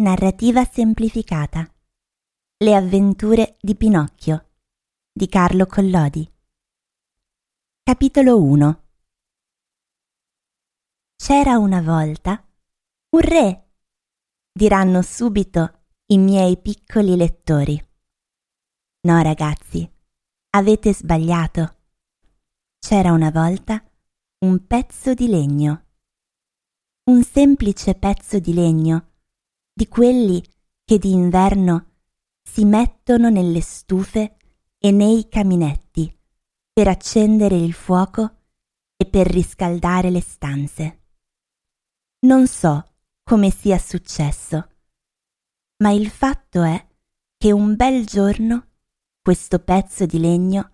[0.00, 1.68] Narrativa semplificata.
[2.58, 4.50] Le avventure di Pinocchio
[5.10, 6.32] di Carlo Collodi.
[7.82, 8.84] Capitolo 1
[11.16, 12.40] C'era una volta
[13.08, 13.70] un re,
[14.52, 17.84] diranno subito i miei piccoli lettori.
[19.00, 19.90] No ragazzi,
[20.50, 21.76] avete sbagliato.
[22.78, 23.84] C'era una volta
[24.44, 25.86] un pezzo di legno.
[27.10, 29.07] Un semplice pezzo di legno
[29.78, 30.42] di quelli
[30.84, 31.86] che d'inverno
[32.42, 34.36] si mettono nelle stufe
[34.76, 36.12] e nei caminetti
[36.72, 38.38] per accendere il fuoco
[38.96, 41.02] e per riscaldare le stanze.
[42.26, 42.92] Non so
[43.22, 44.68] come sia successo,
[45.76, 46.88] ma il fatto è
[47.36, 48.70] che un bel giorno
[49.22, 50.70] questo pezzo di legno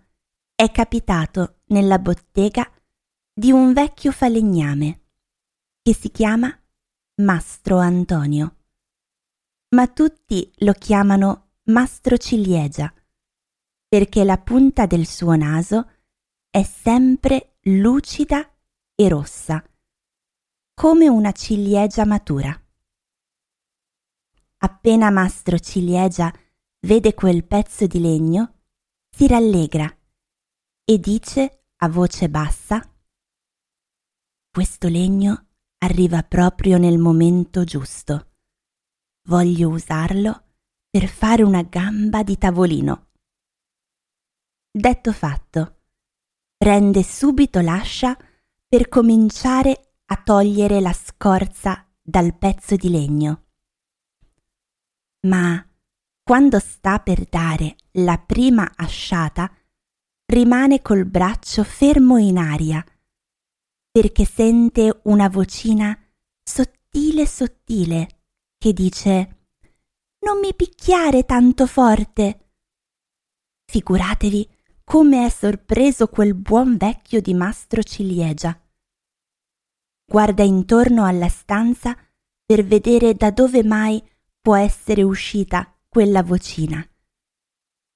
[0.55, 2.67] è capitato nella bottega
[3.35, 5.03] di un vecchio falegname
[5.83, 6.51] che si chiama
[7.17, 8.61] Mastro Antonio
[9.75, 12.95] ma tutti lo chiamano Mastro Ciliegia,
[13.89, 15.91] perché la punta del suo naso
[16.49, 18.49] è sempre lucida
[18.95, 19.63] e rossa,
[20.75, 22.57] come una ciliegia matura.
[24.59, 26.33] Appena Mastro Ciliegia
[26.87, 28.61] vede quel pezzo di legno,
[29.11, 29.93] si rallegra
[30.85, 32.81] e dice a voce bassa
[34.51, 38.34] Questo legno arriva proprio nel momento giusto
[39.27, 40.43] Voglio usarlo
[40.91, 43.09] per fare una gamba di tavolino.
[44.71, 45.81] Detto fatto,
[46.59, 48.15] prende subito l'ascia
[48.69, 53.47] per cominciare a togliere la scorza dal pezzo di legno.
[55.27, 55.67] Ma
[56.23, 59.51] quando sta per dare la prima asciata,
[60.27, 62.85] rimane col braccio fermo in aria,
[63.91, 65.99] perché sente una vocina
[66.43, 68.24] sottile sottile
[68.65, 69.49] che dice
[70.21, 72.53] Non mi picchiare tanto forte.
[73.71, 74.49] Figuratevi
[74.83, 78.59] come è sorpreso quel buon vecchio di mastro ciliegia.
[80.07, 81.95] Guarda intorno alla stanza
[82.43, 84.03] per vedere da dove mai
[84.41, 86.83] può essere uscita quella vocina.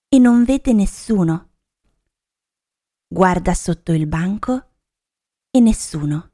[0.07, 1.53] E non vede nessuno.
[3.07, 4.73] Guarda sotto il banco
[5.51, 6.33] e nessuno.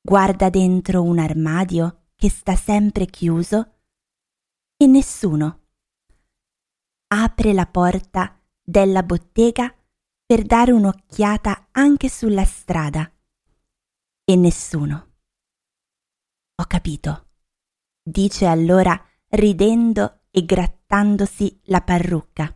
[0.00, 3.76] Guarda dentro un armadio che sta sempre chiuso
[4.76, 5.66] e nessuno.
[7.14, 9.72] Apre la porta della bottega
[10.26, 13.08] per dare un'occhiata anche sulla strada
[14.24, 15.14] e nessuno.
[16.56, 17.28] Ho capito,
[18.02, 22.52] dice allora ridendo e grattandosi la parrucca.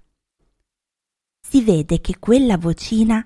[1.41, 3.25] Si vede che quella vocina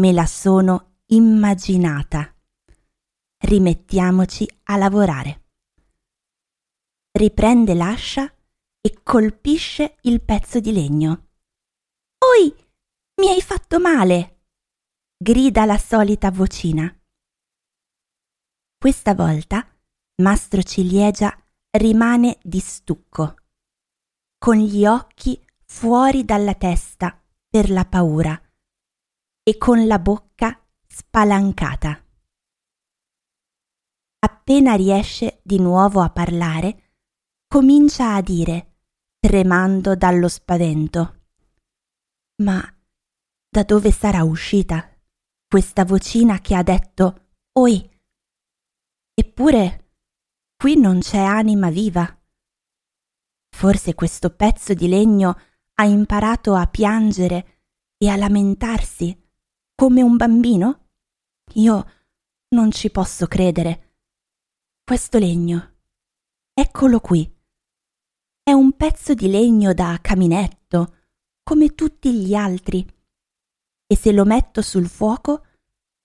[0.00, 2.34] me la sono immaginata.
[3.36, 5.42] Rimettiamoci a lavorare
[7.18, 8.32] riprende l'ascia
[8.80, 11.30] e colpisce il pezzo di legno.
[12.18, 12.54] Oi,
[13.20, 14.36] mi hai fatto male!
[15.16, 16.96] grida la solita vocina.
[18.78, 19.68] Questa volta
[20.22, 21.36] Mastro Ciliegia
[21.72, 23.34] rimane di stucco,
[24.38, 28.40] con gli occhi fuori dalla testa per la paura
[29.42, 30.56] e con la bocca
[30.86, 32.00] spalancata.
[34.20, 36.87] Appena riesce di nuovo a parlare,
[37.48, 38.76] comincia a dire,
[39.18, 41.22] tremando dallo spavento.
[42.42, 42.62] Ma
[43.48, 44.86] da dove sarà uscita
[45.48, 47.90] questa vocina che ha detto Oi?
[49.14, 49.92] Eppure
[50.56, 52.06] qui non c'è anima viva.
[53.56, 55.40] Forse questo pezzo di legno
[55.76, 57.62] ha imparato a piangere
[57.96, 59.18] e a lamentarsi
[59.74, 60.88] come un bambino?
[61.54, 61.92] Io
[62.48, 63.96] non ci posso credere.
[64.84, 65.76] Questo legno.
[66.52, 67.36] Eccolo qui
[68.48, 70.94] è un pezzo di legno da caminetto,
[71.42, 72.82] come tutti gli altri,
[73.86, 75.44] e se lo metto sul fuoco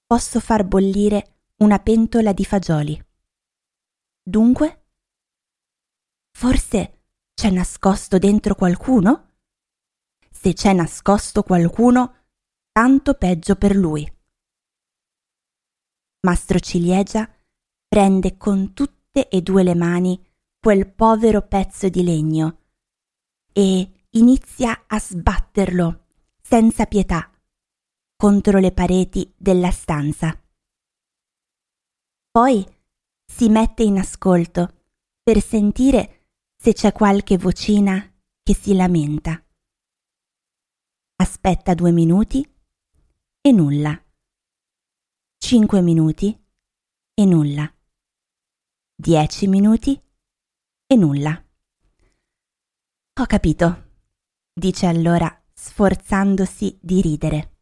[0.05, 3.01] posso far bollire una pentola di fagioli.
[4.21, 4.88] Dunque?
[6.31, 9.35] Forse c'è nascosto dentro qualcuno?
[10.29, 12.25] Se c'è nascosto qualcuno,
[12.73, 14.06] tanto peggio per lui.
[16.25, 17.25] Mastro Ciliegia
[17.88, 20.21] prende con tutte e due le mani
[20.63, 22.60] quel povero pezzo di legno
[23.51, 26.06] e inizia a sbatterlo
[26.42, 27.30] senza pietà
[28.15, 30.42] contro le pareti della stanza.
[32.31, 32.65] Poi
[33.25, 34.86] si mette in ascolto
[35.21, 38.01] per sentire se c'è qualche vocina
[38.42, 39.45] che si lamenta.
[41.18, 42.42] Aspetta due minuti
[43.42, 44.01] e nulla.
[45.38, 46.42] Cinque minuti
[47.13, 47.69] e nulla.
[48.95, 50.01] Dieci minuti
[50.94, 51.44] e nulla.
[53.19, 53.92] Ho capito,
[54.54, 57.57] dice allora, sforzandosi di ridere.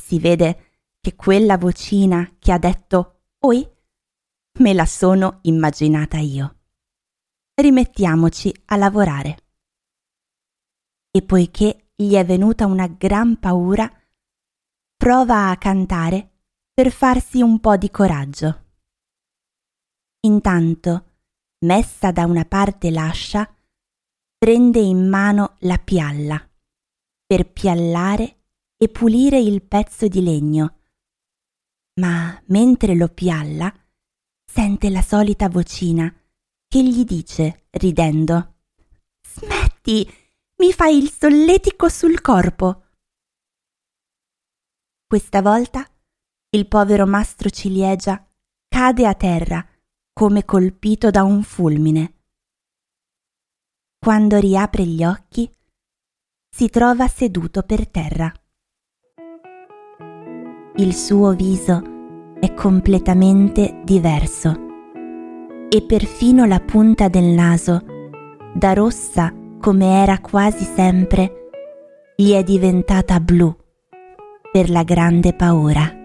[0.00, 0.70] Si vede
[1.00, 3.68] che quella vocina che ha detto Oi
[4.58, 6.54] me la sono immaginata io.
[7.54, 9.38] Rimettiamoci a lavorare.
[11.10, 13.90] E poiché gli è venuta una gran paura,
[14.96, 16.30] prova a cantare
[16.72, 18.64] per farsi un po' di coraggio.
[20.20, 21.05] Intanto,
[21.60, 23.50] messa da una parte l'ascia,
[24.36, 26.40] prende in mano la pialla
[27.26, 28.44] per piallare
[28.76, 30.78] e pulire il pezzo di legno.
[32.00, 33.72] Ma mentre lo pialla,
[34.44, 36.12] sente la solita vocina
[36.68, 38.54] che gli dice, ridendo,
[39.26, 40.08] Smetti,
[40.58, 42.84] mi fai il solletico sul corpo.
[45.06, 45.88] Questa volta
[46.50, 48.24] il povero mastro ciliegia
[48.68, 49.66] cade a terra
[50.18, 52.14] come colpito da un fulmine.
[53.98, 55.46] Quando riapre gli occhi,
[56.48, 58.32] si trova seduto per terra.
[60.76, 61.82] Il suo viso
[62.40, 64.56] è completamente diverso
[65.68, 67.84] e perfino la punta del naso,
[68.54, 71.50] da rossa come era quasi sempre,
[72.16, 73.54] gli è diventata blu
[74.50, 75.95] per la grande paura.